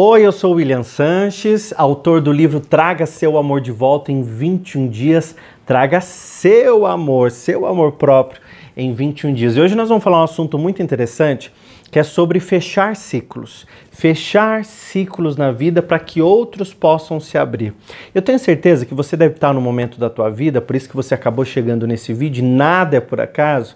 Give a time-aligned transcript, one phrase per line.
[0.00, 4.86] Oi, eu sou William Sanches, autor do livro Traga Seu Amor de Volta em 21
[4.86, 5.34] Dias.
[5.66, 8.40] Traga seu amor, seu amor próprio
[8.76, 9.56] em 21 dias.
[9.56, 11.52] E hoje nós vamos falar um assunto muito interessante
[11.90, 13.66] que é sobre fechar ciclos.
[13.90, 17.74] Fechar ciclos na vida para que outros possam se abrir.
[18.14, 20.94] Eu tenho certeza que você deve estar no momento da tua vida, por isso que
[20.94, 23.74] você acabou chegando nesse vídeo, nada é por acaso,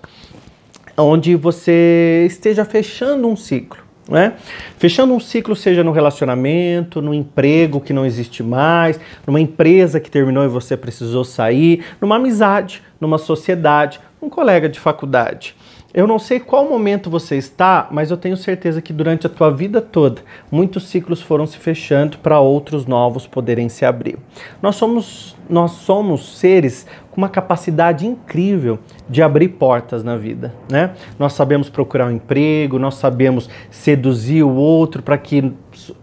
[0.97, 3.82] onde você esteja fechando um ciclo.
[4.09, 4.35] Né?
[4.79, 10.11] Fechando um ciclo, seja no relacionamento, no emprego que não existe mais, numa empresa que
[10.11, 15.55] terminou e você precisou sair, numa amizade, numa sociedade, um colega de faculdade.
[15.95, 19.51] Eu não sei qual momento você está, mas eu tenho certeza que durante a tua
[19.51, 24.19] vida toda, muitos ciclos foram se fechando para outros novos poderem se abrir.
[24.63, 30.95] Nós somos, nós somos seres com uma capacidade incrível de abrir portas na vida, né?
[31.19, 35.53] Nós sabemos procurar um emprego, nós sabemos seduzir o outro para que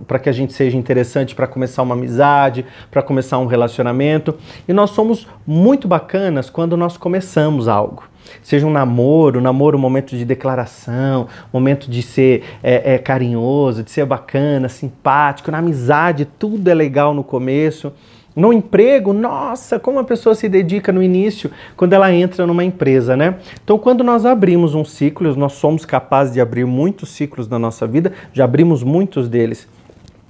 [0.08, 4.36] para que a gente seja interessante para começar uma amizade, para começar um relacionamento,
[4.67, 8.03] e nós somos muito bacanas quando nós começamos algo.
[8.42, 13.84] Seja um namoro, um namoro, um momento de declaração, momento de ser é, é, carinhoso,
[13.84, 17.92] de ser bacana, simpático, na amizade, tudo é legal no começo.
[18.35, 23.17] No emprego, nossa, como a pessoa se dedica no início quando ela entra numa empresa,
[23.17, 23.36] né?
[23.63, 27.86] Então, quando nós abrimos um ciclo, nós somos capazes de abrir muitos ciclos na nossa
[27.88, 29.67] vida, já abrimos muitos deles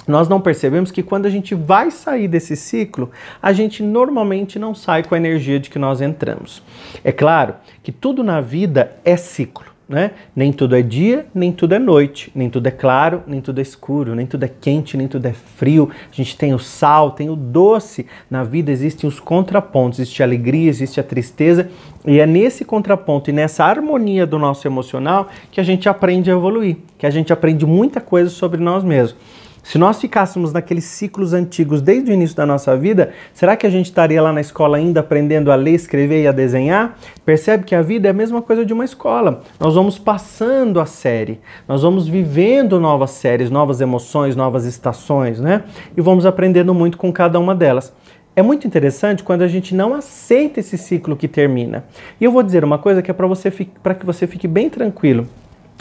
[0.09, 4.73] nós não percebemos que quando a gente vai sair desse ciclo, a gente normalmente não
[4.73, 6.63] sai com a energia de que nós entramos.
[7.03, 7.53] É claro
[7.83, 9.68] que tudo na vida é ciclo.
[9.89, 10.11] Né?
[10.35, 13.63] Nem tudo é dia, nem tudo é noite, nem tudo é claro, nem tudo é
[13.63, 15.89] escuro, nem tudo é quente, nem tudo é frio.
[16.11, 18.05] A gente tem o sal, tem o doce.
[18.29, 21.71] Na vida existem os contrapontos, existe a alegria, existe a tristeza,
[22.05, 26.35] e é nesse contraponto e nessa harmonia do nosso emocional que a gente aprende a
[26.35, 29.19] evoluir, que a gente aprende muita coisa sobre nós mesmos.
[29.63, 33.69] Se nós ficássemos naqueles ciclos antigos desde o início da nossa vida, será que a
[33.69, 36.97] gente estaria lá na escola ainda aprendendo a ler, escrever e a desenhar?
[37.25, 39.41] Percebe que a vida é a mesma coisa de uma escola.
[39.59, 45.63] Nós vamos passando a série, nós vamos vivendo novas séries, novas emoções, novas estações, né?
[45.95, 47.93] E vamos aprendendo muito com cada uma delas.
[48.35, 51.83] É muito interessante quando a gente não aceita esse ciclo que termina.
[52.21, 55.27] E eu vou dizer uma coisa que é para que você fique bem tranquilo.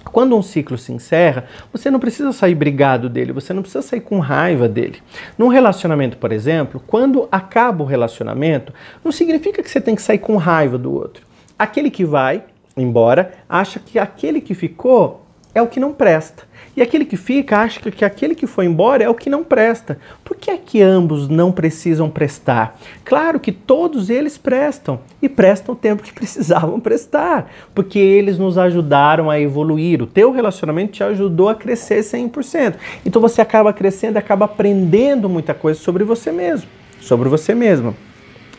[0.04, 4.00] Quando um ciclo se encerra, você não precisa sair brigado dele, você não precisa sair
[4.00, 5.03] com raiva dele.
[5.36, 8.72] Num relacionamento, por exemplo, quando acaba o relacionamento,
[9.04, 11.26] não significa que você tem que sair com raiva do outro.
[11.58, 12.44] Aquele que vai
[12.76, 16.48] embora acha que aquele que ficou é o que não presta.
[16.76, 19.98] E aquele que fica acha que aquele que foi embora é o que não presta.
[20.25, 22.78] Por que é que ambos não precisam prestar?
[23.04, 28.56] Claro que todos eles prestam e prestam o tempo que precisavam prestar, porque eles nos
[28.56, 30.00] ajudaram a evoluir.
[30.00, 32.76] O teu relacionamento te ajudou a crescer 100%.
[33.04, 36.69] Então você acaba crescendo, acaba aprendendo muita coisa sobre você mesmo,
[37.00, 37.97] sobre você mesmo.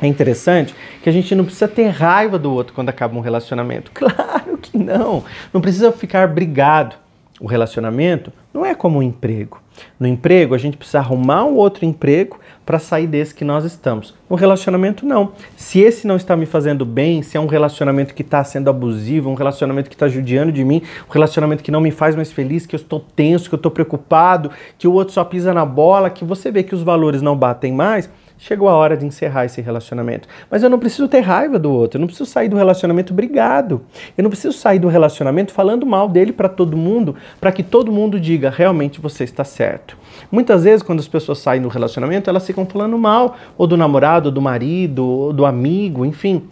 [0.01, 3.91] É interessante que a gente não precisa ter raiva do outro quando acaba um relacionamento.
[3.99, 5.24] Claro que não.
[5.53, 6.96] Não precisa ficar brigado
[7.40, 9.62] o relacionamento não é como um emprego.
[9.97, 14.14] No emprego, a gente precisa arrumar um outro emprego para sair desse que nós estamos.
[14.30, 15.31] No relacionamento, não.
[15.56, 19.30] Se esse não está me fazendo bem, se é um relacionamento que está sendo abusivo,
[19.30, 22.66] um relacionamento que está judiando de mim, um relacionamento que não me faz mais feliz,
[22.66, 26.09] que eu estou tenso, que eu estou preocupado, que o outro só pisa na bola,
[26.09, 29.61] que você vê que os valores não batem mais, chegou a hora de encerrar esse
[29.61, 30.27] relacionamento.
[30.50, 33.81] Mas eu não preciso ter raiva do outro, eu não preciso sair do relacionamento brigado.
[34.17, 37.91] Eu não preciso sair do relacionamento falando mal dele para todo mundo, para que todo
[37.91, 39.97] mundo diga realmente você está certo.
[40.31, 44.29] Muitas vezes, quando as pessoas saem do relacionamento, elas ficam falando mal ou do namorado,
[44.29, 46.47] ou do marido, ou do amigo, enfim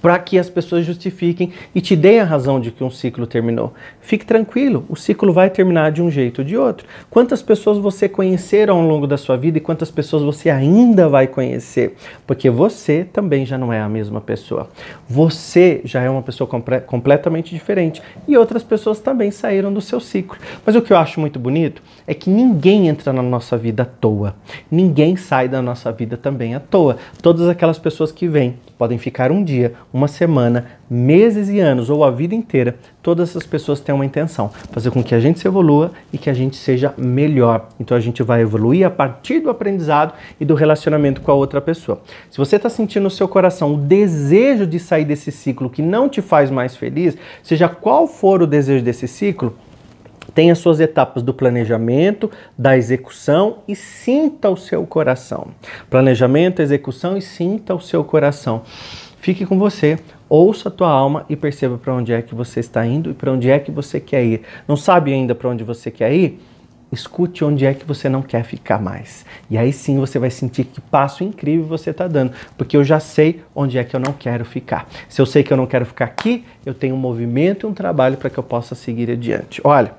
[0.00, 3.72] para que as pessoas justifiquem e te deem a razão de que um ciclo terminou.
[4.00, 6.86] Fique tranquilo, o ciclo vai terminar de um jeito ou de outro.
[7.10, 11.26] Quantas pessoas você conhecer ao longo da sua vida e quantas pessoas você ainda vai
[11.26, 11.96] conhecer?
[12.26, 14.68] Porque você também já não é a mesma pessoa.
[15.08, 16.48] Você já é uma pessoa
[16.86, 20.38] completamente diferente e outras pessoas também saíram do seu ciclo.
[20.64, 23.86] Mas o que eu acho muito bonito é que ninguém entra na nossa vida à
[23.86, 24.34] toa.
[24.70, 26.96] Ninguém sai da nossa vida também à toa.
[27.22, 32.04] Todas aquelas pessoas que vêm podem ficar um dia, uma semana, meses e anos ou
[32.04, 32.76] a vida inteira.
[33.02, 36.30] Todas essas pessoas têm uma intenção: fazer com que a gente se evolua e que
[36.30, 37.68] a gente seja melhor.
[37.80, 41.60] Então a gente vai evoluir a partir do aprendizado e do relacionamento com a outra
[41.60, 42.00] pessoa.
[42.30, 46.08] Se você está sentindo no seu coração o desejo de sair desse ciclo que não
[46.08, 49.54] te faz mais feliz, seja qual for o desejo desse ciclo,
[50.50, 55.48] as suas etapas do planejamento, da execução e sinta o seu coração.
[55.90, 58.62] Planejamento, execução e sinta o seu coração.
[59.20, 59.98] Fique com você,
[60.28, 63.32] ouça a tua alma e perceba para onde é que você está indo e para
[63.32, 64.42] onde é que você quer ir.
[64.66, 66.40] Não sabe ainda para onde você quer ir?
[66.90, 69.24] escute onde é que você não quer ficar mais.
[69.50, 72.98] E aí sim você vai sentir que passo incrível você está dando, porque eu já
[72.98, 74.88] sei onde é que eu não quero ficar.
[75.08, 77.74] Se eu sei que eu não quero ficar aqui, eu tenho um movimento e um
[77.74, 79.60] trabalho para que eu possa seguir adiante.
[79.64, 79.92] Olha,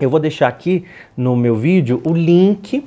[0.00, 0.84] eu vou deixar aqui
[1.16, 2.84] no meu vídeo o link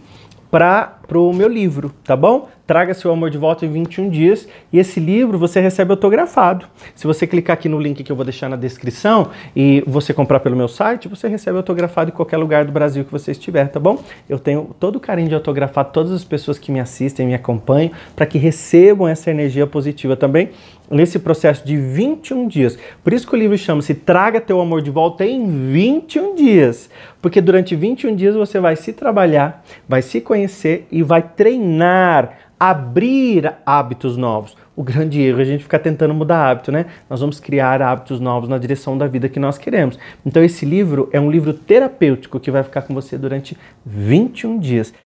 [0.52, 2.50] para o meu livro, tá bom?
[2.68, 6.66] Traga seu amor de volta em 21 dias e esse livro você recebe autografado.
[6.94, 10.42] Se você clicar aqui no link que eu vou deixar na descrição e você comprar
[10.42, 13.80] pelo meu site, você recebe autografado em qualquer lugar do Brasil que você estiver, tá
[13.80, 14.04] bom?
[14.28, 17.92] Eu tenho todo o carinho de autografar todas as pessoas que me assistem, me acompanham,
[18.14, 20.50] para que recebam essa energia positiva também
[20.92, 22.78] nesse processo de 21 dias.
[23.02, 26.90] Por isso que o livro chama-se Traga Teu Amor de Volta em 21 dias.
[27.22, 33.54] Porque durante 21 dias você vai se trabalhar, vai se conhecer e vai treinar abrir
[33.66, 34.56] hábitos novos.
[34.76, 36.86] O grande erro é a gente ficar tentando mudar hábito, né?
[37.10, 39.98] Nós vamos criar hábitos novos na direção da vida que nós queremos.
[40.26, 44.94] Então esse livro é um livro terapêutico que vai ficar com você durante 21 dias.